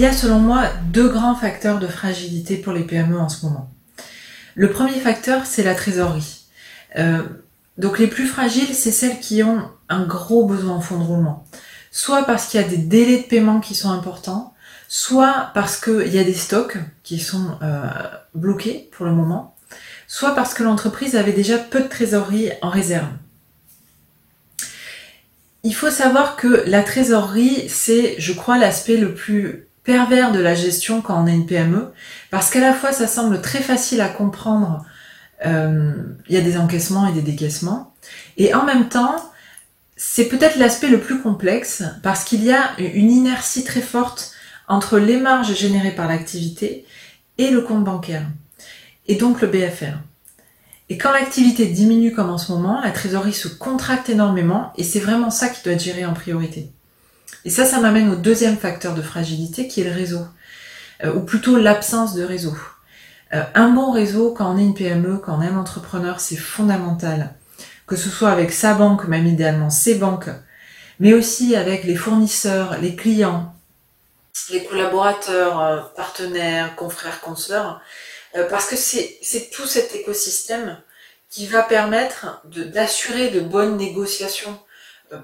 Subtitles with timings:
[0.00, 0.64] Il y a selon moi
[0.94, 3.70] deux grands facteurs de fragilité pour les PME en ce moment.
[4.54, 6.46] Le premier facteur, c'est la trésorerie.
[6.96, 7.22] Euh,
[7.76, 11.44] donc les plus fragiles, c'est celles qui ont un gros besoin en fonds de roulement.
[11.90, 14.54] Soit parce qu'il y a des délais de paiement qui sont importants,
[14.88, 17.90] soit parce qu'il y a des stocks qui sont euh,
[18.34, 19.54] bloqués pour le moment,
[20.08, 23.10] soit parce que l'entreprise avait déjà peu de trésorerie en réserve.
[25.62, 30.54] Il faut savoir que la trésorerie, c'est, je crois, l'aspect le plus pervers de la
[30.54, 31.92] gestion quand on est une PME,
[32.30, 34.84] parce qu'à la fois ça semble très facile à comprendre,
[35.46, 35.94] euh,
[36.28, 37.94] il y a des encaissements et des décaissements,
[38.36, 39.16] et en même temps,
[39.96, 44.32] c'est peut-être l'aspect le plus complexe, parce qu'il y a une inertie très forte
[44.68, 46.86] entre les marges générées par l'activité
[47.38, 48.26] et le compte bancaire,
[49.08, 49.98] et donc le BFR.
[50.90, 55.00] Et quand l'activité diminue comme en ce moment, la trésorerie se contracte énormément, et c'est
[55.00, 56.70] vraiment ça qui doit être géré en priorité.
[57.44, 60.26] Et ça, ça m'amène au deuxième facteur de fragilité qui est le réseau,
[61.04, 62.54] euh, ou plutôt l'absence de réseau.
[63.32, 66.36] Euh, un bon réseau, quand on est une PME, quand on est un entrepreneur, c'est
[66.36, 67.34] fondamental.
[67.86, 70.30] Que ce soit avec sa banque, même idéalement ses banques,
[70.98, 73.54] mais aussi avec les fournisseurs, les clients,
[74.50, 77.80] les collaborateurs, euh, partenaires, confrères, consoeurs,
[78.48, 80.78] parce que c'est tout cet écosystème
[81.30, 84.56] qui va permettre d'assurer de bonnes négociations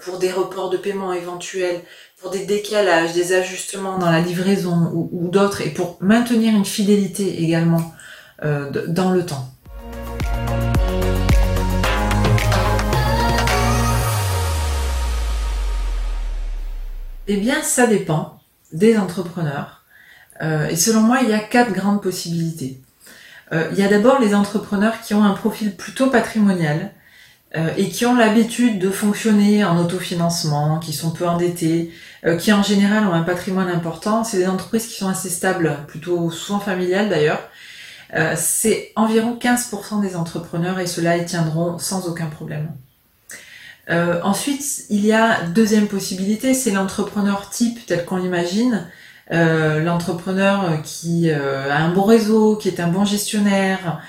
[0.00, 1.80] pour des reports de paiement éventuels,
[2.20, 7.42] pour des décalages, des ajustements dans la livraison ou, d'autres, et pour maintenir une fidélité
[7.42, 7.92] également
[8.44, 9.48] euh, dans le temps.
[17.26, 18.40] Eh bien, ça dépend
[18.72, 19.84] des entrepreneurs.
[20.42, 22.80] Euh, et selon moi, il y a quatre grandes possibilités.
[23.52, 26.92] Euh, il y a d'abord les entrepreneurs qui ont un profil plutôt patrimonial,
[27.76, 31.92] et qui ont l'habitude de fonctionner en autofinancement, qui sont peu endettés,
[32.24, 34.22] euh, qui en général ont un patrimoine important.
[34.22, 37.42] C'est des entreprises qui sont assez stables, plutôt souvent familiales d'ailleurs.
[38.14, 42.70] Euh, c'est environ 15% des entrepreneurs et cela y tiendront sans aucun problème.
[44.22, 48.86] ensuite, il y a deuxième possibilité, c'est l'entrepreneur type tel qu'on l'imagine,
[49.30, 54.00] l'entrepreneur qui a un bon réseau, qui est un bon gestionnaire,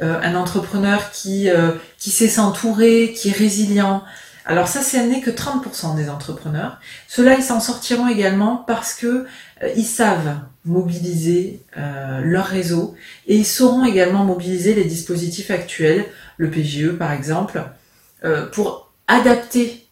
[0.00, 4.02] euh, un entrepreneur qui, euh, qui sait s'entourer, qui est résilient.
[4.46, 6.80] Alors ça, c'est n'est que 30% des entrepreneurs.
[7.08, 9.26] Ceux-là, ils s'en sortiront également parce que
[9.62, 11.60] euh, ils savent mobiliser
[12.22, 12.94] leur réseau
[13.26, 16.04] et ils sauront également mobiliser les dispositifs actuels,
[16.36, 17.64] le PGE par exemple,
[18.52, 19.88] pour adapter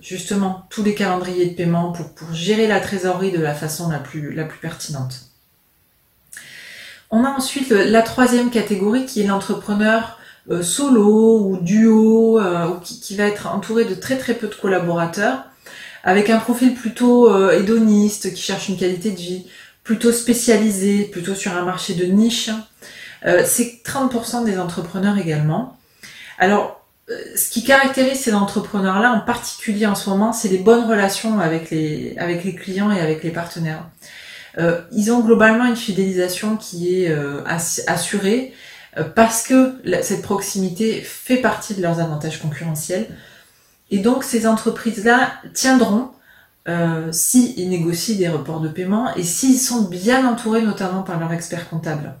[0.00, 3.98] justement tous les calendriers de paiement pour, pour gérer la trésorerie de la façon la
[3.98, 5.27] plus, la plus pertinente.
[7.10, 10.18] On a ensuite la troisième catégorie qui est l'entrepreneur
[10.50, 14.54] euh, solo ou duo euh, ou qui, va être entouré de très très peu de
[14.54, 15.44] collaborateurs
[16.04, 19.46] avec un profil plutôt euh, hédoniste qui cherche une qualité de vie
[19.84, 22.50] plutôt spécialisée, plutôt sur un marché de niche.
[23.22, 25.78] c'est 30% des entrepreneurs également.
[26.38, 31.40] Alors, ce qui caractérise ces entrepreneurs-là en particulier en ce moment, c'est les bonnes relations
[31.40, 33.82] avec les, avec les clients et avec les partenaires.
[34.56, 37.44] Euh, ils ont globalement une fidélisation qui est euh,
[37.86, 38.54] assurée
[38.96, 43.08] euh, parce que cette proximité fait partie de leurs avantages concurrentiels.
[43.90, 46.10] Et donc ces entreprises-là tiendront
[47.12, 51.70] s'ils négocient des reports de paiement et s'ils sont bien entourés notamment par leur expert
[51.70, 52.12] comptable.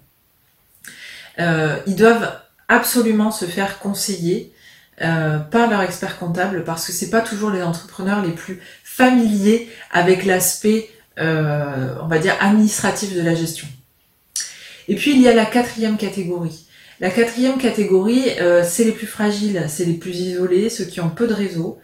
[1.38, 2.32] ils doivent
[2.66, 4.54] absolument se faire conseiller
[4.96, 10.24] par leur expert comptable parce que c'est pas toujours les entrepreneurs les plus familiers avec
[10.24, 10.88] l'aspect
[11.18, 13.66] euh, on va dire, administratif de la gestion.
[14.88, 16.66] Et puis il y a la quatrième catégorie.
[17.00, 21.10] La quatrième catégorie, euh, c'est les plus fragiles, c'est les plus isolés, ceux qui ont
[21.10, 21.78] peu de réseau,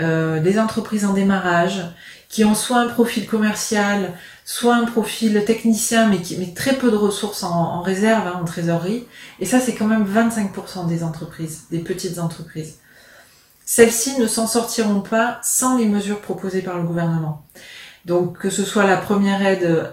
[0.00, 1.82] euh, les entreprises en démarrage,
[2.28, 4.12] qui ont soit un profil commercial,
[4.44, 8.44] soit un profil technicien, mais qui met très peu de ressources en, réserve, hein, en
[8.44, 9.06] trésorerie.
[9.40, 12.78] Et ça, c'est quand même 25% des entreprises, des petites entreprises.
[13.64, 17.44] Celles-ci ne s'en sortiront pas sans les mesures proposées par le gouvernement.
[18.06, 19.92] Donc que ce soit la première aide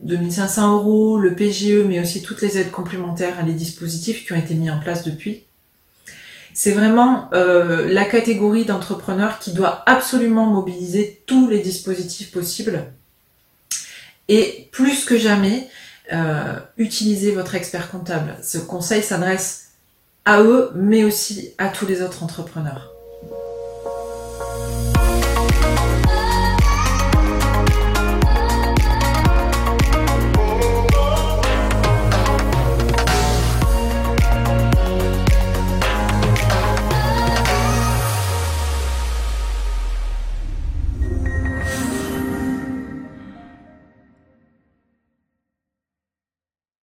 [0.00, 4.32] de 1500 euros, le PGE, mais aussi toutes les aides complémentaires à les dispositifs qui
[4.34, 5.44] ont été mis en place depuis.
[6.52, 12.84] C'est vraiment euh, la catégorie d'entrepreneurs qui doit absolument mobiliser tous les dispositifs possibles.
[14.28, 15.68] Et plus que jamais,
[16.12, 18.36] euh, utilisez votre expert comptable.
[18.42, 19.72] Ce conseil s'adresse
[20.24, 22.95] à eux, mais aussi à tous les autres entrepreneurs.